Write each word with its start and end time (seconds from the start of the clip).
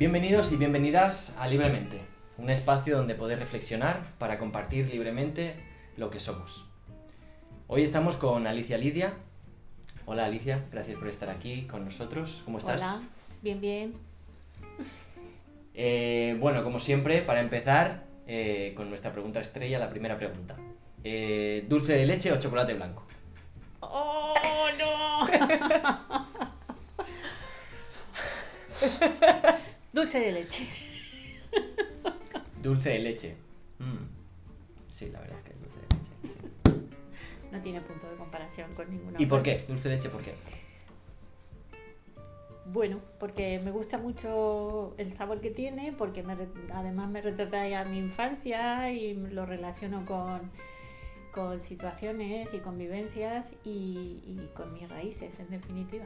Bienvenidos 0.00 0.50
y 0.50 0.56
bienvenidas 0.56 1.36
a 1.38 1.46
Libremente, 1.46 2.00
un 2.38 2.48
espacio 2.48 2.96
donde 2.96 3.14
poder 3.14 3.38
reflexionar 3.38 4.14
para 4.16 4.38
compartir 4.38 4.88
libremente 4.88 5.56
lo 5.98 6.08
que 6.08 6.20
somos. 6.20 6.64
Hoy 7.66 7.82
estamos 7.82 8.16
con 8.16 8.46
Alicia 8.46 8.78
Lidia. 8.78 9.12
Hola 10.06 10.24
Alicia, 10.24 10.64
gracias 10.72 10.96
por 10.96 11.08
estar 11.08 11.28
aquí 11.28 11.66
con 11.66 11.84
nosotros. 11.84 12.40
¿Cómo 12.46 12.56
estás? 12.56 12.80
Hola, 12.80 13.02
bien, 13.42 13.60
bien. 13.60 13.92
Eh, 15.74 16.34
bueno, 16.40 16.64
como 16.64 16.78
siempre, 16.78 17.20
para 17.20 17.40
empezar 17.40 18.04
eh, 18.26 18.72
con 18.74 18.88
nuestra 18.88 19.12
pregunta 19.12 19.40
estrella, 19.40 19.78
la 19.78 19.90
primera 19.90 20.16
pregunta. 20.16 20.56
Eh, 21.04 21.66
¿Dulce 21.68 21.92
de 21.92 22.06
leche 22.06 22.32
o 22.32 22.40
chocolate 22.40 22.72
blanco? 22.72 23.06
¡Oh, 23.80 24.32
no! 24.78 25.26
Dulce 29.92 30.20
de 30.20 30.32
leche. 30.32 30.68
Dulce 32.62 32.90
de 32.90 32.98
leche. 33.00 33.36
Mm. 33.78 34.90
Sí, 34.92 35.08
la 35.10 35.20
verdad 35.20 35.38
es 35.38 35.44
que 35.44 35.50
es 35.52 35.60
dulce 35.60 35.78
de 35.80 35.86
leche. 35.96 36.10
sí. 36.22 36.88
No 37.50 37.60
tiene 37.62 37.80
punto 37.80 38.08
de 38.08 38.16
comparación 38.16 38.72
con 38.74 38.88
ninguna 38.90 39.20
¿Y 39.20 39.26
por 39.26 39.42
qué? 39.42 39.56
Dulce 39.66 39.88
de 39.88 39.96
leche, 39.96 40.08
¿por 40.08 40.22
qué? 40.22 40.34
Bueno, 42.66 43.00
porque 43.18 43.58
me 43.64 43.72
gusta 43.72 43.98
mucho 43.98 44.94
el 44.96 45.12
sabor 45.14 45.40
que 45.40 45.50
tiene, 45.50 45.92
porque 45.92 46.22
me 46.22 46.36
además 46.72 47.10
me 47.10 47.20
retrata 47.20 47.66
ya 47.66 47.84
mi 47.84 47.98
infancia 47.98 48.92
y 48.92 49.14
lo 49.14 49.44
relaciono 49.44 50.06
con, 50.06 50.52
con 51.32 51.60
situaciones 51.60 52.48
y 52.52 52.58
convivencias 52.58 53.44
y, 53.64 54.22
y 54.24 54.50
con 54.54 54.72
mis 54.72 54.88
raíces, 54.88 55.32
en 55.40 55.50
definitiva. 55.50 56.04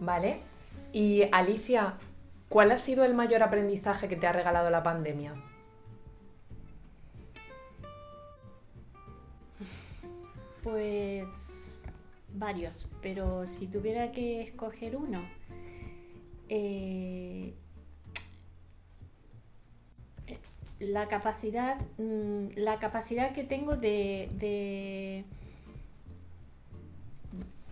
Vale. 0.00 0.40
Y 0.92 1.22
Alicia, 1.32 1.94
¿cuál 2.48 2.72
ha 2.72 2.78
sido 2.78 3.04
el 3.04 3.14
mayor 3.14 3.42
aprendizaje 3.42 4.08
que 4.08 4.16
te 4.16 4.26
ha 4.26 4.32
regalado 4.32 4.70
la 4.70 4.82
pandemia? 4.82 5.34
Pues 10.62 11.28
varios, 12.34 12.86
pero 13.02 13.46
si 13.46 13.66
tuviera 13.66 14.12
que 14.12 14.42
escoger 14.42 14.96
uno, 14.96 15.22
eh, 16.48 17.54
la 20.78 21.08
capacidad, 21.08 21.76
mm, 21.98 22.56
la 22.56 22.78
capacidad 22.78 23.32
que 23.32 23.44
tengo 23.44 23.76
de, 23.76 24.30
de 24.38 25.24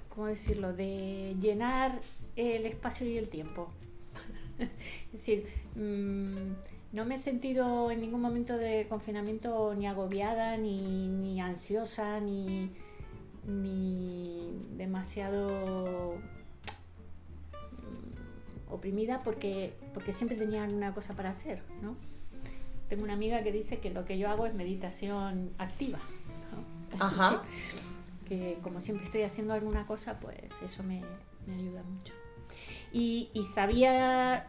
¿cómo 0.08 0.26
decirlo? 0.26 0.72
de 0.72 1.36
llenar 1.40 2.00
el 2.36 2.66
espacio 2.66 3.06
y 3.06 3.18
el 3.18 3.28
tiempo. 3.28 3.68
es 4.58 5.12
decir, 5.12 5.46
mm, 5.74 6.52
no 6.92 7.04
me 7.04 7.16
he 7.16 7.18
sentido 7.18 7.90
en 7.90 8.00
ningún 8.00 8.20
momento 8.20 8.56
de 8.56 8.86
confinamiento 8.88 9.74
ni 9.74 9.86
agobiada, 9.86 10.56
ni, 10.56 11.08
ni 11.08 11.40
ansiosa, 11.40 12.20
ni, 12.20 12.70
ni 13.46 14.50
demasiado 14.76 16.16
mm, 17.52 18.72
oprimida 18.72 19.22
porque, 19.22 19.74
porque 19.94 20.12
siempre 20.12 20.36
tenía 20.36 20.64
alguna 20.64 20.94
cosa 20.94 21.14
para 21.14 21.30
hacer, 21.30 21.62
¿no? 21.82 21.96
Tengo 22.88 23.02
una 23.02 23.14
amiga 23.14 23.42
que 23.42 23.50
dice 23.50 23.78
que 23.78 23.90
lo 23.90 24.04
que 24.04 24.16
yo 24.16 24.30
hago 24.30 24.46
es 24.46 24.54
meditación 24.54 25.50
activa. 25.58 25.98
¿no? 26.52 27.04
Ajá. 27.04 27.42
que 28.28 28.58
como 28.62 28.80
siempre 28.80 29.06
estoy 29.06 29.22
haciendo 29.22 29.54
alguna 29.54 29.86
cosa, 29.86 30.18
pues 30.20 30.38
eso 30.64 30.82
me, 30.82 31.02
me 31.46 31.54
ayuda 31.54 31.82
mucho. 31.82 32.12
Y, 32.92 33.30
y 33.34 33.44
sabía, 33.44 34.46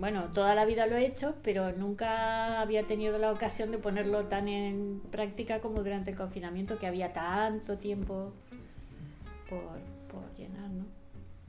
bueno, 0.00 0.30
toda 0.32 0.54
la 0.54 0.64
vida 0.64 0.86
lo 0.86 0.96
he 0.96 1.06
hecho, 1.06 1.34
pero 1.42 1.72
nunca 1.72 2.60
había 2.60 2.86
tenido 2.86 3.18
la 3.18 3.32
ocasión 3.32 3.70
de 3.70 3.78
ponerlo 3.78 4.24
tan 4.24 4.48
en 4.48 5.00
práctica 5.10 5.60
como 5.60 5.82
durante 5.82 6.10
el 6.10 6.16
confinamiento, 6.16 6.78
que 6.78 6.86
había 6.86 7.12
tanto 7.12 7.78
tiempo 7.78 8.32
por, 9.48 9.60
por 10.10 10.36
llenar, 10.36 10.70
¿no? 10.70 10.84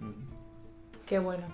Mm. 0.06 0.28
Qué 1.06 1.20
bueno. 1.20 1.46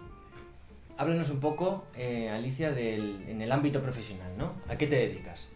Háblanos 0.97 1.29
un 1.29 1.39
poco, 1.39 1.85
eh, 1.95 2.29
Alicia, 2.29 2.71
del, 2.71 3.23
en 3.27 3.41
el 3.41 3.51
ámbito 3.51 3.81
profesional, 3.81 4.31
¿no? 4.37 4.53
¿A 4.67 4.77
qué 4.77 4.87
te 4.87 4.95
dedicas? 4.95 5.49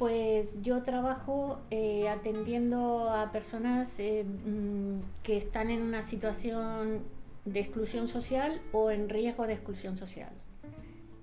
Pues 0.00 0.54
yo 0.62 0.82
trabajo 0.82 1.60
eh, 1.70 2.08
atendiendo 2.08 3.10
a 3.10 3.30
personas 3.32 3.98
eh, 3.98 4.24
mm, 4.24 5.00
que 5.22 5.36
están 5.36 5.68
en 5.68 5.82
una 5.82 6.02
situación 6.02 7.00
de 7.44 7.60
exclusión 7.60 8.08
social 8.08 8.62
o 8.72 8.90
en 8.90 9.10
riesgo 9.10 9.46
de 9.46 9.52
exclusión 9.52 9.98
social. 9.98 10.30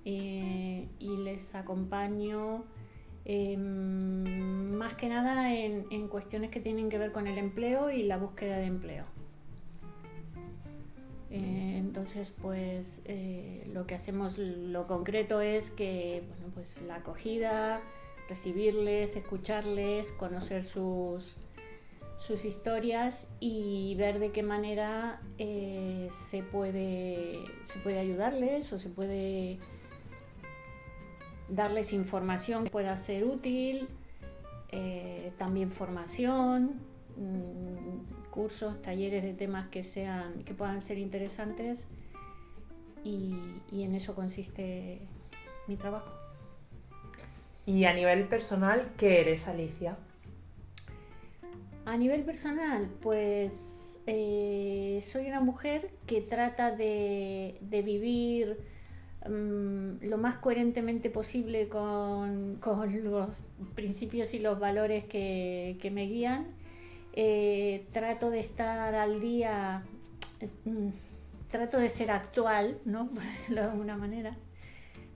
Eh, 0.05 0.87
y 0.99 1.17
les 1.17 1.55
acompaño 1.55 2.65
eh, 3.25 3.57
más 3.57 4.93
que 4.93 5.09
nada 5.09 5.55
en, 5.55 6.07
cuestiones 6.07 6.51
que 6.51 6.59
tienen 6.59 6.89
que 6.89 6.99
ver 6.99 7.11
con 7.11 7.25
el 7.25 7.39
empleo 7.39 7.89
y 7.89 8.03
la 8.03 8.17
búsqueda 8.17 8.57
de 8.57 8.65
empleo. 8.65 9.05
Entonces, 11.31 12.31
pues 12.43 12.85
lo 13.73 13.87
que 13.87 13.95
hacemos, 13.95 14.37
lo 14.37 14.85
concreto 14.85 15.41
es 15.41 15.71
que, 15.71 16.23
bueno, 16.27 16.53
pues 16.53 16.79
la 16.83 16.97
acogida, 16.97 17.81
recibirles, 18.27 19.15
escucharles, 19.15 20.11
conocer 20.13 20.63
sus, 20.63 21.35
sus 22.19 22.45
historias 22.45 23.27
y 23.39 23.95
ver 23.95 24.19
de 24.19 24.31
qué 24.31 24.43
manera 24.43 25.21
eh, 25.37 26.09
se, 26.29 26.43
puede, 26.43 27.39
se 27.71 27.79
puede 27.79 27.99
ayudarles 27.99 28.71
o 28.73 28.77
se 28.77 28.89
puede 28.89 29.59
darles 31.49 31.93
información 31.93 32.65
que 32.65 32.69
pueda 32.69 32.97
ser 32.97 33.23
útil, 33.23 33.87
eh, 34.71 35.31
también 35.37 35.71
formación, 35.71 36.81
mm, 37.15 38.29
cursos, 38.31 38.81
talleres 38.81 39.23
de 39.23 39.33
temas 39.33 39.69
que 39.69 39.83
sean, 39.83 40.43
que 40.43 40.53
puedan 40.53 40.81
ser 40.81 40.97
interesantes 40.97 41.79
y, 43.03 43.35
y 43.71 43.83
en 43.83 43.95
eso 43.95 44.13
consiste 44.13 44.99
mi 45.67 45.77
trabajo. 45.77 46.26
Y 47.67 47.83
a 47.83 47.93
nivel 47.93 48.23
personal, 48.29 48.93
¿qué 48.95 49.19
eres, 49.19 49.45
Alicia? 49.45 49.97
A 51.83 51.97
nivel 51.97 52.23
personal, 52.23 52.89
pues 53.01 53.51
eh, 54.07 55.03
soy 55.11 55.27
una 55.27 55.41
mujer 55.41 55.91
que 56.05 56.21
trata 56.21 56.71
de, 56.71 57.57
vivir 57.69 58.57
mm, 59.27 60.05
lo 60.05 60.17
más 60.17 60.35
coherentemente 60.37 61.09
posible 61.09 61.67
con, 61.67 62.61
los 63.03 63.29
principios 63.75 64.33
y 64.33 64.39
los 64.39 64.57
valores 64.61 65.03
que, 65.03 65.77
que 65.81 65.91
me 65.91 66.05
guían. 66.05 66.47
Eh, 67.11 67.85
trato 67.91 68.29
de 68.29 68.39
estar 68.39 68.95
al 68.95 69.19
día, 69.19 69.83
mm, 70.63 70.87
trato 71.51 71.79
de 71.79 71.89
ser 71.89 72.11
actual, 72.11 72.77
¿no? 72.85 73.09
Por 73.13 73.23
decirlo 73.23 73.63
de 73.63 73.71
alguna 73.71 73.97
manera 73.97 74.37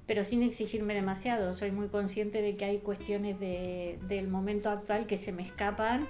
pero 0.07 0.25
sin 0.25 0.43
exigirme 0.43 0.93
demasiado. 0.93 1.53
Soy 1.53 1.71
muy 1.71 1.87
consciente 1.87 2.41
de 2.41 2.55
que 2.55 2.65
hay 2.65 2.79
cuestiones 2.79 3.39
de- 3.39 3.99
del 4.07 4.27
momento 4.27 4.69
actual 4.69 5.05
que 5.07 5.17
se 5.17 5.31
me 5.31 5.43
escapan 5.43 6.07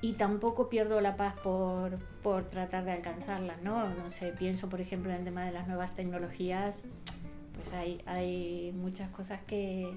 y 0.00 0.14
tampoco 0.14 0.68
pierdo 0.68 1.00
la 1.00 1.16
paz 1.16 1.34
por, 1.42 1.98
por 2.22 2.44
tratar 2.50 2.84
de 2.84 2.92
alcanzarlas, 2.92 3.62
¿no? 3.62 3.88
No 3.88 4.10
sé, 4.10 4.32
pienso 4.38 4.68
por 4.68 4.80
ejemplo 4.80 5.10
en 5.10 5.18
el 5.18 5.24
tema 5.24 5.44
de 5.44 5.52
las 5.52 5.68
nuevas 5.68 5.94
tecnologías, 5.94 6.82
pues 7.54 7.72
hay, 7.72 8.00
hay 8.06 8.72
muchas 8.74 9.10
cosas 9.10 9.40
que, 9.46 9.92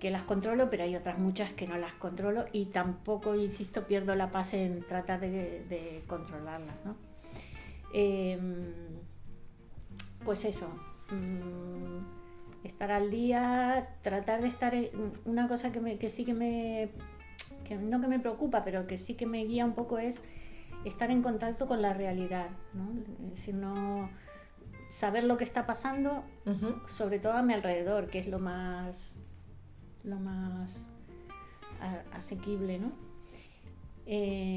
que 0.00 0.10
las 0.10 0.24
controlo, 0.24 0.70
pero 0.70 0.82
hay 0.82 0.96
otras 0.96 1.18
muchas 1.18 1.52
que 1.52 1.66
no 1.68 1.76
las 1.78 1.92
controlo 1.94 2.46
y 2.52 2.66
tampoco, 2.66 3.36
insisto, 3.36 3.86
pierdo 3.86 4.14
la 4.16 4.30
paz 4.32 4.54
en 4.54 4.82
tratar 4.82 5.20
de, 5.20 6.02
controlarlas, 6.08 6.74
¿no? 6.84 6.96
Em, 7.92 8.72
pues 10.24 10.44
eso, 10.44 10.68
mm, 11.10 12.66
estar 12.66 12.90
al 12.90 13.10
día, 13.10 13.96
tratar 14.02 14.42
de 14.42 14.48
estar 14.48 14.74
una 15.24 15.48
cosa 15.48 15.72
que, 15.72 15.80
me, 15.80 15.98
que 15.98 16.10
sí 16.10 16.24
que 16.24 16.34
me, 16.34 16.90
que 17.64 17.76
no 17.76 18.00
que 18.00 18.08
me 18.08 18.18
preocupa, 18.18 18.64
pero 18.64 18.86
que 18.86 18.98
sí 18.98 19.14
que 19.14 19.26
me 19.26 19.44
guía 19.44 19.64
un 19.64 19.74
poco 19.74 19.98
es 19.98 20.20
estar 20.84 21.10
en 21.10 21.22
contacto 21.22 21.66
con 21.66 21.82
la 21.82 21.92
realidad, 21.92 22.48
¿no? 22.74 22.90
Es 23.26 23.36
decir, 23.36 23.54
no 23.54 24.10
saber 24.90 25.24
lo 25.24 25.36
que 25.36 25.44
está 25.44 25.66
pasando, 25.66 26.24
sobre 26.96 27.18
todo 27.18 27.34
a 27.34 27.42
mi 27.42 27.54
alrededor, 27.54 28.08
que 28.08 28.18
es 28.18 28.26
lo 28.26 28.38
más, 28.38 28.96
lo 30.04 30.16
más 30.18 30.70
asequible, 32.12 32.78
¿no? 32.78 32.92
Eh, 34.06 34.49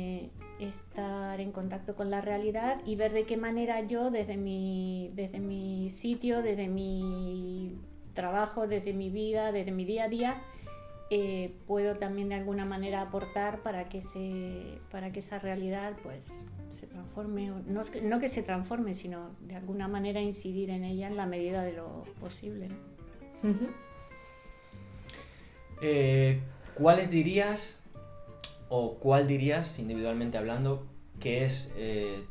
en 1.43 1.51
contacto 1.51 1.95
con 1.95 2.09
la 2.09 2.21
realidad 2.21 2.79
y 2.85 2.95
ver 2.95 3.13
de 3.13 3.25
qué 3.25 3.37
manera 3.37 3.81
yo 3.81 4.09
desde 4.09 4.37
mi, 4.37 5.11
desde 5.13 5.39
mi 5.39 5.91
sitio, 5.91 6.41
desde 6.41 6.67
mi 6.67 7.77
trabajo, 8.13 8.67
desde 8.67 8.93
mi 8.93 9.09
vida, 9.09 9.51
desde 9.51 9.71
mi 9.71 9.85
día 9.85 10.05
a 10.05 10.09
día, 10.09 10.41
eh, 11.09 11.53
puedo 11.67 11.97
también 11.97 12.29
de 12.29 12.35
alguna 12.35 12.65
manera 12.65 13.01
aportar 13.01 13.59
para 13.59 13.89
que, 13.89 14.01
se, 14.01 14.79
para 14.89 15.11
que 15.11 15.19
esa 15.19 15.37
realidad 15.37 15.93
pues, 16.01 16.25
se 16.71 16.87
transforme, 16.87 17.51
no, 17.67 17.83
no 18.01 18.19
que 18.19 18.29
se 18.29 18.41
transforme, 18.41 18.95
sino 18.95 19.31
de 19.41 19.55
alguna 19.55 19.87
manera 19.87 20.21
incidir 20.21 20.69
en 20.69 20.83
ella 20.83 21.07
en 21.07 21.17
la 21.17 21.25
medida 21.25 21.63
de 21.63 21.73
lo 21.73 22.05
posible. 22.19 22.69
Eh, 25.81 26.39
¿Cuáles 26.75 27.11
dirías, 27.11 27.79
o 28.69 28.95
cuál 28.95 29.27
dirías, 29.27 29.77
individualmente 29.77 30.37
hablando, 30.37 30.87
que 31.19 31.45
es 31.45 31.71
eh, 31.75 32.23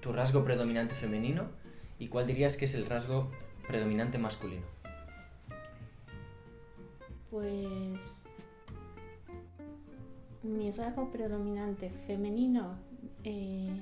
tu 0.00 0.12
rasgo 0.12 0.44
predominante 0.44 0.94
femenino 0.94 1.48
y 1.98 2.08
cuál 2.08 2.26
dirías 2.26 2.56
que 2.56 2.64
es 2.64 2.74
el 2.74 2.86
rasgo 2.86 3.30
predominante 3.66 4.18
masculino? 4.18 4.66
Pues 7.30 7.98
mi 10.42 10.70
rasgo 10.72 11.10
predominante 11.10 11.90
femenino, 12.06 12.76
eh, 13.24 13.80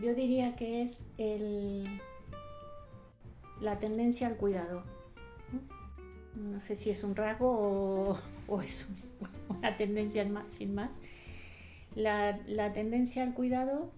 yo 0.00 0.14
diría 0.14 0.54
que 0.56 0.82
es 0.82 0.98
el, 1.18 2.00
la 3.60 3.78
tendencia 3.78 4.26
al 4.26 4.36
cuidado. 4.36 4.82
No 6.34 6.60
sé 6.62 6.76
si 6.76 6.90
es 6.90 7.04
un 7.04 7.14
rasgo 7.14 8.18
o, 8.48 8.62
es 8.62 8.86
una 9.48 9.76
tendencia 9.76 10.26
sin 10.52 10.74
más. 10.74 10.90
La, 11.94 12.38
la 12.46 12.72
tendencia 12.72 13.22
al 13.22 13.34
cuidado 13.34 13.90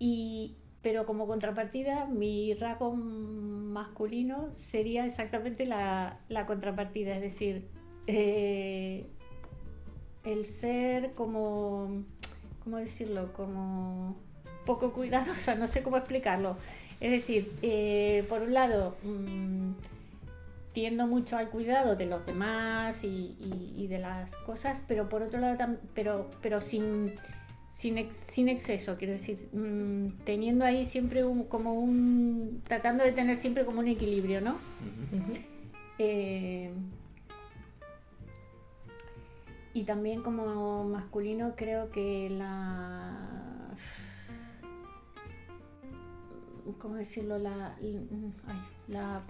y, 0.00 0.56
pero 0.82 1.04
como 1.04 1.26
contrapartida, 1.26 2.06
mi 2.06 2.54
rasgo 2.54 2.94
masculino 2.94 4.48
sería 4.56 5.06
exactamente 5.06 5.66
la, 5.66 6.18
contrapartida, 6.46 7.14
es 7.16 7.20
decir, 7.20 7.68
eh, 8.06 9.06
el 10.24 10.46
ser 10.46 11.12
como, 11.12 12.02
¿cómo 12.64 12.78
decirlo? 12.78 13.32
Como 13.34 14.16
poco 14.64 14.92
cuidadosa, 14.92 15.54
no 15.56 15.68
sé 15.68 15.82
cómo 15.82 15.98
explicarlo. 15.98 16.56
Es 16.98 17.10
decir, 17.10 17.52
eh, 17.60 18.24
por 18.28 18.40
un 18.40 18.54
lado, 18.54 18.96
mm, 19.02 19.72
tiendo 20.72 21.06
mucho 21.06 21.36
al 21.36 21.50
cuidado 21.50 21.96
de 21.96 22.06
los 22.06 22.24
demás 22.26 23.02
y, 23.02 23.86
de 23.88 23.98
las 23.98 24.30
cosas, 24.46 24.80
pero 24.86 25.08
por 25.08 25.22
otro 25.22 25.40
lado, 25.40 25.78
pero, 25.94 26.30
pero 26.40 26.60
sin 26.60 27.12
sin, 27.80 28.48
exceso, 28.48 28.96
quiero 28.98 29.14
decir, 29.14 29.48
mm, 29.54 30.24
teniendo 30.26 30.66
ahí 30.66 30.84
siempre 30.84 31.24
un, 31.24 31.44
como 31.44 31.72
un, 31.72 32.62
tratando 32.66 33.04
de 33.04 33.12
tener 33.12 33.36
siempre 33.36 33.64
como 33.64 33.80
un 33.80 33.88
equilibrio, 33.88 34.42
¿no? 34.42 34.56
Eh, 35.98 36.70
y 39.72 39.84
también 39.84 40.22
como 40.22 40.84
masculino 40.84 41.54
creo 41.56 41.90
que 41.90 42.28
la, 42.28 43.70
¿cómo 46.78 46.96
decirlo? 46.96 47.38
La, 47.38 47.76
la, 48.88 49.22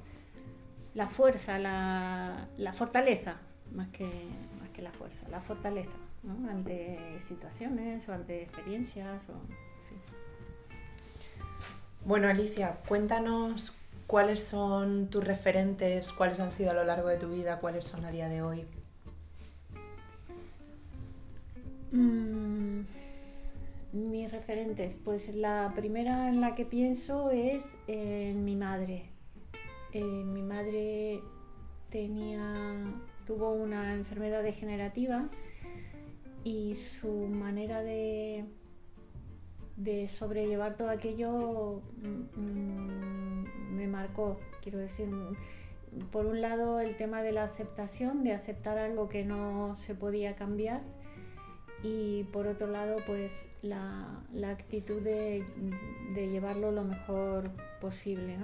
la 0.94 1.08
fuerza, 1.08 1.58
la, 1.58 2.48
la 2.56 2.72
fortaleza, 2.72 3.36
más 3.72 3.88
que, 3.88 4.04
más 4.60 4.70
que 4.70 4.82
la 4.82 4.92
fuerza, 4.92 5.28
la 5.28 5.40
fortaleza 5.40 5.90
ante 6.48 6.98
situaciones 7.28 8.08
o 8.08 8.12
ante 8.12 8.42
experiencias. 8.42 9.22
O, 9.28 9.34
Bueno, 12.04 12.28
Alicia, 12.28 12.78
cuéntanos 12.86 13.72
cuáles 14.06 14.42
son 14.42 15.08
tus 15.08 15.24
referentes, 15.24 16.10
cuáles 16.12 16.40
han 16.40 16.52
sido 16.52 16.70
a 16.70 16.74
lo 16.74 16.84
largo 16.84 17.08
de 17.08 17.18
tu 17.18 17.28
vida, 17.28 17.60
cuáles 17.60 17.86
son 17.86 18.04
a 18.04 18.10
día 18.10 18.28
de 18.28 18.42
hoy. 18.42 18.64
Mm, 21.92 22.80
mis 23.92 24.30
referentes, 24.30 24.94
pues 25.04 25.34
la 25.34 25.72
primera 25.74 26.28
en 26.28 26.40
la 26.40 26.54
que 26.54 26.64
pienso 26.64 27.30
es 27.30 27.64
en 27.86 28.44
mi 28.44 28.56
madre. 28.56 29.10
Eh, 29.92 30.24
mi 30.24 30.42
madre 30.42 31.20
tenía, 31.90 32.74
tuvo 33.26 33.52
una 33.52 33.94
enfermedad 33.94 34.42
degenerativa 34.42 35.28
y 36.44 36.76
su 37.00 37.10
manera 37.26 37.82
de, 37.82 38.44
de 39.76 40.08
sobrellevar 40.08 40.76
todo 40.76 40.90
aquello 40.90 41.82
mm, 42.02 42.40
mm, 42.40 43.76
me 43.76 43.86
marcó, 43.86 44.38
quiero 44.62 44.78
decir, 44.78 45.08
por 46.12 46.26
un 46.26 46.40
lado 46.40 46.80
el 46.80 46.96
tema 46.96 47.22
de 47.22 47.32
la 47.32 47.44
aceptación, 47.44 48.22
de 48.22 48.32
aceptar 48.32 48.78
algo 48.78 49.08
que 49.08 49.24
no 49.24 49.76
se 49.76 49.94
podía 49.94 50.36
cambiar 50.36 50.82
y 51.82 52.24
por 52.24 52.46
otro 52.46 52.66
lado 52.66 52.98
pues 53.06 53.32
la, 53.62 54.22
actitud 54.46 55.00
de, 55.00 55.44
llevarlo 56.14 56.72
lo 56.72 56.84
mejor 56.84 57.50
posible. 57.80 58.36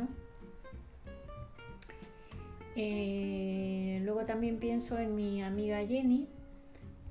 Eh, 2.78 4.00
luego 4.04 4.26
también 4.26 4.58
pienso 4.58 4.98
en 4.98 5.16
mi 5.16 5.42
amiga 5.42 5.78
Jenny, 5.86 6.28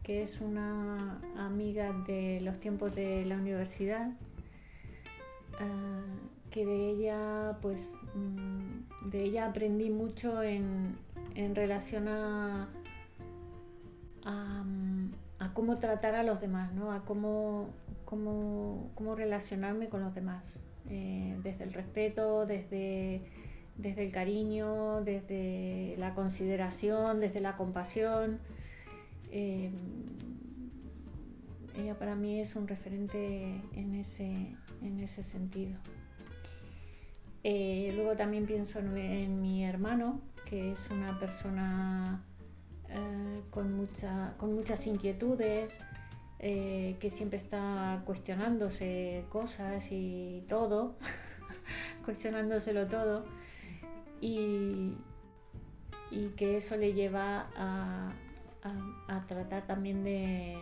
que 0.04 0.22
es 0.22 0.40
una 0.40 1.20
amiga 1.36 1.92
de 2.06 2.40
los 2.42 2.60
tiempos 2.60 2.94
de 2.94 3.26
la 3.26 3.36
universidad, 3.36 4.12
ah, 5.60 6.04
que 6.52 6.68
de 6.68 6.90
ella, 6.92 7.58
pues, 7.64 7.80
mm, 8.14 9.10
de 9.10 9.24
ella 9.24 9.48
aprendí 9.48 9.90
mucho 9.90 10.44
en, 10.44 11.04
relación 11.56 12.08
a, 12.08 12.70
cómo 15.54 15.78
tratar 15.80 16.16
a 16.16 16.24
los 16.24 16.42
demás, 16.42 16.74
¿no? 16.74 16.92
a 16.92 17.06
cómo, 17.06 17.70
cómo, 18.06 19.16
relacionarme 19.16 19.90
con 19.90 20.02
los 20.02 20.14
demás, 20.14 20.44
eh, 20.90 21.38
desde 21.44 21.64
el 21.64 21.74
respeto, 21.74 22.46
desde, 22.46 23.22
desde 23.78 24.06
el 24.06 24.12
cariño, 24.12 25.02
desde 25.02 25.96
la 25.98 26.14
consideración, 26.14 27.20
desde 27.20 27.42
la 27.42 27.58
compasión. 27.58 28.40
Eh, 29.32 29.72
ella 31.78 32.00
para 32.00 32.16
mí 32.16 32.40
es 32.40 32.56
un 32.56 32.68
referente 32.68 33.62
en 33.74 33.96
ese, 33.96 34.56
en 34.82 35.00
ese 35.00 35.24
sentido. 35.24 35.78
Eh, 37.44 37.92
luego 37.96 38.16
también 38.16 38.46
pienso 38.46 38.80
en, 38.80 39.42
mi 39.42 39.66
hermano, 39.66 40.22
que 40.46 40.72
es 40.72 40.80
una 40.90 41.20
persona 41.20 42.24
eh, 42.90 43.42
con, 43.52 43.74
mucha, 43.74 44.34
con 44.38 44.56
muchas 44.56 44.88
inquietudes, 44.88 45.74
que 46.40 47.12
siempre 47.12 47.40
está 47.40 48.04
cuestionándose 48.06 49.26
cosas 49.30 49.84
y 49.90 50.46
todo, 50.48 50.96
cuestionándoselo 52.06 52.86
todo, 52.86 53.26
y, 54.22 54.94
y 56.12 56.28
que 56.38 56.58
eso 56.58 56.76
le 56.78 56.94
lleva 56.94 57.48
a, 57.56 58.14
a, 59.08 59.26
tratar 59.28 59.68
también 59.68 60.04
de, 60.04 60.58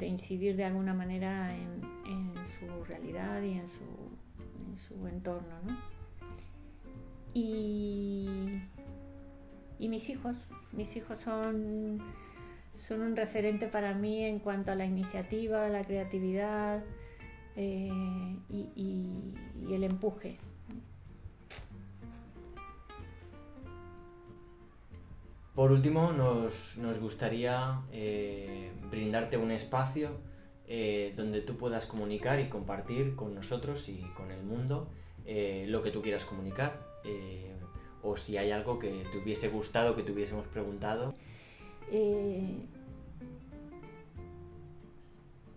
incidir 0.00 0.56
de 0.56 0.64
alguna 0.64 0.94
manera 0.94 1.54
en, 1.54 2.32
su 2.58 2.84
realidad 2.84 3.42
y 3.42 3.58
en 3.58 3.68
su, 3.68 5.06
entorno. 5.06 5.78
Y, 7.34 8.28
mis 9.78 10.08
hijos, 10.08 10.36
mis 10.72 10.94
hijos 10.96 11.18
son, 11.18 11.98
son 12.76 13.00
un 13.02 13.16
referente 13.16 13.66
para 13.66 13.94
mí 13.94 14.24
en 14.24 14.38
cuanto 14.38 14.70
a 14.70 14.74
la 14.74 14.84
iniciativa, 14.84 15.68
la 15.68 15.84
creatividad 15.84 16.82
eh, 17.56 17.90
y 18.48 19.34
el 19.70 19.84
empuje. 19.84 20.38
Por 25.54 25.70
último, 25.70 26.12
nos, 26.12 26.98
gustaría 26.98 27.82
eh, 27.92 28.72
brindarte 28.90 29.36
un 29.36 29.50
espacio 29.50 30.10
eh, 30.66 31.12
donde 31.14 31.42
tú 31.42 31.58
puedas 31.58 31.84
comunicar 31.84 32.40
y 32.40 32.48
compartir 32.48 33.14
con 33.16 33.34
nosotros 33.34 33.86
y 33.90 34.00
con 34.16 34.30
el 34.30 34.42
mundo 34.42 34.88
eh, 35.26 35.66
lo 35.68 35.82
que 35.82 35.90
tú 35.90 36.00
quieras 36.00 36.24
comunicar 36.24 36.80
o 38.04 38.16
si 38.16 38.36
hay 38.36 38.50
algo 38.50 38.78
que 38.78 39.04
te 39.12 39.18
hubiese 39.18 39.48
gustado, 39.48 39.94
que 39.94 40.02
te 40.02 40.10
hubiésemos 40.12 40.46
preguntado. 40.48 41.14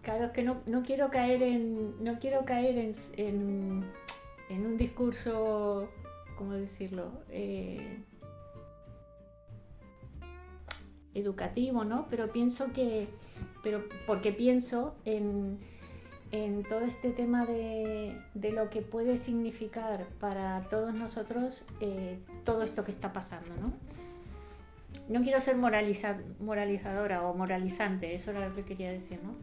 claro, 0.01 0.25
es 0.25 0.31
que 0.31 0.43
no, 0.43 0.83
quiero 0.85 1.09
caer 1.09 1.41
en, 1.41 2.03
no 2.03 2.19
quiero 2.19 2.45
caer 2.45 2.93
en, 3.15 3.85
en 4.49 4.65
un 4.65 4.77
discurso, 4.77 5.89
¿cómo 6.37 6.53
decirlo? 6.53 7.11
Educativo, 11.15 11.84
¿no? 11.84 12.05
Pero 12.10 12.31
pienso 12.31 12.72
que, 12.74 13.07
pero 13.63 13.84
porque 14.05 14.31
pienso 14.31 14.95
en, 15.05 15.57
todo 16.69 16.81
este 16.81 17.12
tema 17.12 17.45
de, 17.45 18.17
lo 18.51 18.69
que 18.69 18.81
puede 18.81 19.19
significar 19.19 20.05
para 20.19 20.67
todos 20.69 20.93
nosotros 20.93 21.63
eh, 21.79 22.19
todo 22.43 22.63
esto 22.63 22.84
que 22.84 22.91
está 22.91 23.13
pasando, 23.13 23.55
¿no? 23.62 23.72
no 25.07 25.22
quiero 25.22 25.39
ser 25.39 25.55
moraliza, 25.55 26.17
moralizadora 26.39 27.25
o 27.25 27.34
moralizante, 27.34 28.15
eso 28.15 28.31
era 28.31 28.48
lo 28.48 28.55
que 28.55 28.63
quería 28.63 28.91
decir, 28.91 29.19
¿no? 29.24 29.36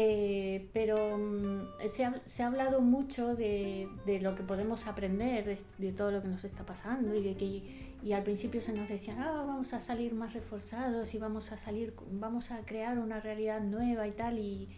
Eh, 0.00 0.68
pero 0.72 1.18
mm, 1.18 1.90
se, 1.92 2.04
ha, 2.04 2.22
se, 2.24 2.44
ha, 2.44 2.46
hablado 2.46 2.80
mucho 2.80 3.34
de, 3.34 3.88
de, 4.06 4.20
lo 4.20 4.36
que 4.36 4.44
podemos 4.44 4.86
aprender, 4.86 5.58
de, 5.76 5.92
todo 5.92 6.12
lo 6.12 6.22
que 6.22 6.28
nos 6.28 6.44
está 6.44 6.64
pasando 6.64 7.16
y 7.16 7.22
de 7.24 7.34
que 7.34 7.88
y 8.00 8.12
al 8.12 8.22
principio 8.22 8.60
se 8.60 8.72
nos 8.72 8.88
decía, 8.88 9.16
ah, 9.18 9.42
vamos 9.44 9.72
a 9.72 9.80
salir 9.80 10.14
más 10.14 10.34
reforzados 10.34 11.12
y 11.14 11.18
vamos 11.18 11.50
a 11.50 11.58
salir, 11.58 11.94
vamos 12.12 12.52
a 12.52 12.60
crear 12.60 12.96
una 13.00 13.18
realidad 13.18 13.60
nueva 13.60 14.06
y 14.06 14.12
tal 14.12 14.38
y, 14.38 14.68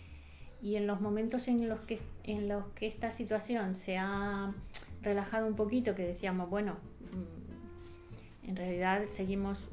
y 0.63 0.77
en 0.77 0.87
los 0.87 1.03
momentos 1.03 1.49
en 1.49 1.69
los 1.69 1.81
que 1.81 1.99
en 2.25 2.49
los 2.49 2.65
que 2.69 2.87
esta 2.87 3.13
situación 3.13 3.77
se 3.77 3.99
ha 3.99 4.55
relajado 5.03 5.47
un 5.47 5.55
poquito, 5.55 5.95
que 5.95 6.07
decíamos, 6.07 6.49
bueno, 6.49 6.77
mm, 7.13 8.49
en 8.49 8.57
realidad 8.57 9.05
seguimos 9.05 9.69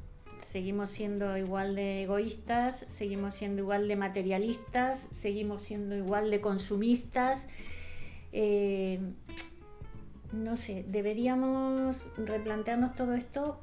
seguimos 0.52 0.92
siendo 0.92 1.38
igual 1.38 1.76
de 1.76 2.04
egoístas, 2.04 2.86
seguimos 2.90 3.36
siendo 3.36 3.62
igual 3.62 3.88
de 3.88 3.96
materialistas, 3.96 5.08
seguimos 5.12 5.64
siendo 5.64 5.96
igual 5.96 6.32
de 6.32 6.42
consumistas. 6.42 7.46
Eh, 8.32 9.00
no 10.32 10.58
sé, 10.58 10.86
deberíamos 10.88 12.06
replantearnos 12.18 12.96
todo 12.96 13.14
esto 13.14 13.60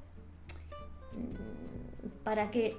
mm, 1.12 2.24
para 2.24 2.50
que, 2.50 2.76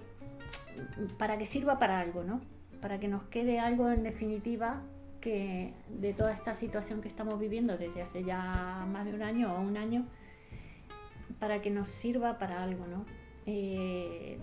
para 1.18 1.38
que 1.38 1.46
sirva 1.46 1.80
para 1.80 2.00
algo, 2.00 2.24
¿no? 2.24 2.42
Para 2.82 3.00
que 3.00 3.08
nos 3.08 3.24
quede 3.24 3.60
algo 3.60 3.90
en 3.92 4.04
definitiva 4.04 4.82
de 5.26 6.14
toda 6.16 6.32
esta 6.34 6.54
situación 6.54 7.02
que 7.02 7.08
estamos 7.08 7.40
viviendo 7.40 7.78
desde 7.78 8.04
hace 8.04 8.24
ya 8.24 8.86
más 8.92 9.06
de 9.06 9.14
un 9.16 9.24
año 9.24 9.56
o 9.56 9.60
un 9.60 9.76
año, 9.76 10.06
para 11.40 11.62
que 11.62 11.72
nos 11.72 11.90
sirva 11.90 12.38
para 12.38 12.64
algo, 12.64 12.86
¿no? 12.86 13.06
Eh, 13.46 14.38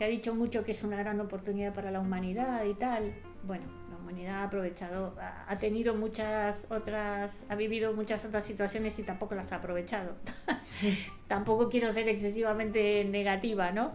se 0.00 0.04
ha 0.04 0.08
dicho 0.08 0.34
mucho 0.34 0.64
que 0.64 0.72
es 0.72 0.82
una 0.82 0.96
gran 0.96 1.20
oportunidad 1.20 1.74
para 1.74 1.90
la 1.90 2.00
humanidad 2.00 2.64
y 2.64 2.72
tal. 2.72 3.12
Bueno, 3.42 3.66
la 3.90 3.96
humanidad 3.98 4.36
ha 4.36 4.44
aprovechado, 4.44 5.14
ha 5.46 5.58
tenido 5.58 5.94
muchas 5.94 6.64
otras, 6.70 7.42
ha 7.50 7.54
vivido 7.54 7.92
muchas 7.92 8.24
otras 8.24 8.44
situaciones 8.44 8.98
y 8.98 9.02
tampoco 9.02 9.34
las 9.34 9.52
ha 9.52 9.56
aprovechado. 9.56 10.14
tampoco 11.28 11.68
quiero 11.68 11.92
ser 11.92 12.08
excesivamente 12.08 13.04
negativa, 13.04 13.72
¿no? 13.72 13.92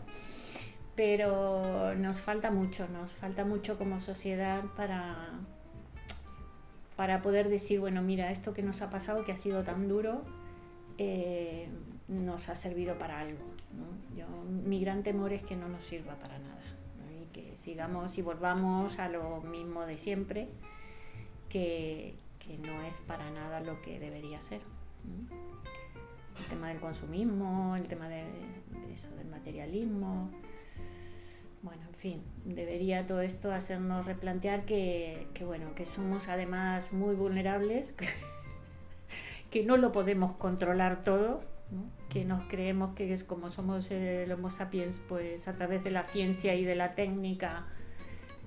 Pero 0.95 1.95
nos 1.95 2.19
falta 2.19 2.51
mucho, 2.51 2.88
nos 2.88 3.12
falta 3.13 3.43
mucho 3.43 3.77
como 3.79 4.00
sociedad 4.00 4.63
para, 4.77 5.31
para 6.95 7.24
poder 7.24 7.50
decir, 7.50 7.79
bueno, 7.79 8.03
mira, 8.03 8.31
esto 8.31 8.53
que 8.53 8.62
nos 8.62 8.81
ha 8.84 8.91
pasado, 8.91 9.25
que 9.25 9.31
ha 9.31 9.38
sido 9.38 9.63
tan 9.63 9.88
duro, 9.88 10.22
eh, 10.98 11.68
nos 12.08 12.50
ha 12.50 12.56
servido 12.56 12.98
para 12.98 13.20
algo. 13.20 13.44
Yo, 14.16 14.25
mi 14.46 14.80
gran 14.80 15.04
temor 15.04 15.34
es 15.34 15.44
que 15.44 15.56
no 15.56 15.68
nos 15.68 15.84
sirva 15.86 16.16
para 16.16 16.40
nada 16.40 16.62
y 17.22 17.25
que 17.34 17.56
sigamos 17.58 18.18
y 18.18 18.22
volvamos 18.22 18.98
a 19.00 19.10
lo 19.10 19.42
mismo 19.42 19.86
de 19.86 19.98
siempre, 19.98 20.48
que, 21.50 22.16
que 22.40 22.58
no 22.58 22.82
es 22.84 22.98
para 23.08 23.30
nada 23.32 23.60
lo 23.60 23.82
que 23.82 24.00
debería 24.00 24.42
ser. 24.44 24.62
El 26.40 26.46
tema 26.46 26.70
del 26.70 26.80
consumismo, 26.80 27.75
el 27.75 27.88
tema 27.88 28.10
de, 28.10 28.24
del 29.18 29.28
materialismo. 29.28 30.30
Bueno, 31.62 31.84
en 31.88 31.96
fin, 31.96 32.24
debería 32.44 33.08
todo 33.08 33.22
esto 33.22 33.52
hacernos 33.52 34.06
replantear 34.06 34.66
que 34.66 35.28
bueno, 35.42 35.74
que 35.74 35.86
somos 35.86 36.28
además 36.28 36.92
muy 36.94 37.16
vulnerables, 37.16 37.96
que 39.56 39.64
no 39.64 39.78
lo 39.78 39.94
podemos 39.94 40.36
controlar 40.36 41.06
todo, 41.06 41.42
que 42.10 42.26
nos 42.26 42.44
creemos 42.50 42.94
que 42.94 43.14
es 43.14 43.24
como 43.24 43.52
somos 43.52 43.90
el 43.90 44.30
Homo 44.30 44.50
sapiens, 44.50 45.00
pues 45.08 45.48
a 45.48 45.54
través 45.54 45.82
de 45.82 45.92
la 45.92 46.04
ciencia 46.04 46.56
y 46.56 46.66
de 46.66 46.76
la 46.76 46.94
técnica 46.94 47.66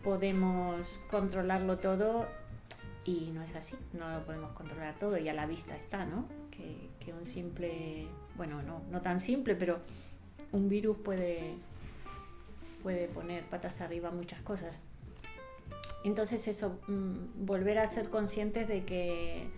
podemos 0.05 0.87
controlarlo 1.11 1.79
todo 1.79 2.27
y 3.07 3.31
no 3.33 3.43
es 3.43 3.57
así, 3.57 3.75
no 3.95 4.12
lo 4.12 4.27
podemos 4.27 4.53
controlar 4.53 4.97
todo 4.99 5.17
y 5.17 5.27
a 5.31 5.33
la 5.33 5.47
vista 5.47 5.75
está, 5.77 6.05
¿no? 6.05 6.27
Que, 6.50 6.91
que 7.03 7.15
un 7.15 7.25
simple, 7.25 8.07
bueno, 8.37 8.61
no, 8.62 8.83
no 8.91 9.00
tan 9.00 9.19
simple, 9.21 9.55
pero 9.55 9.79
un 10.53 10.69
virus 10.69 10.99
puede, 10.99 11.55
puede 12.83 13.09
poner 13.09 13.45
patas 13.45 13.81
arriba 13.81 14.11
muchas 14.11 14.43
cosas. 14.43 14.77
Entonces 16.05 16.47
eso, 16.49 16.79
mm, 16.87 17.47
volver 17.47 17.79
a 17.79 17.87
ser 17.87 18.11
conscientes 18.11 18.69
de 18.69 18.85
que 18.85 19.49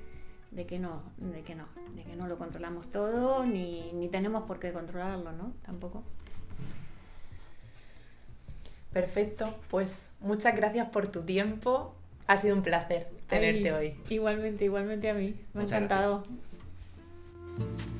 de 0.51 0.67
que 0.67 0.79
no, 0.79 1.03
de 1.19 1.43
que 1.43 1.55
no, 1.55 1.67
de 1.95 2.03
que 2.03 2.17
no 2.17 2.27
lo 2.27 2.39
controlamos 2.39 2.91
todo, 2.91 3.45
ni, 3.45 3.93
ni 3.93 4.09
tenemos 4.09 4.45
por 4.45 4.59
qué 4.59 4.73
controlarlo, 4.73 5.33
¿no? 5.33 5.53
Tampoco. 5.65 6.03
Perfecto, 8.93 9.55
pues 9.71 10.05
muchas 10.21 10.57
gracias 10.57 10.89
por 10.89 11.07
tu 11.09 11.23
tiempo. 11.23 11.95
Ha 12.27 12.37
sido 12.39 12.57
un 12.57 12.63
placer 12.63 13.09
tenerte 13.29 13.73
hoy. 13.73 13.97
Igualmente, 14.09 14.65
igualmente 14.65 15.11
a 15.11 15.15
mí. 15.15 15.35
Me 15.55 15.63
ha 15.63 15.65
encantado. 15.65 16.25
Gracias. 17.59 18.00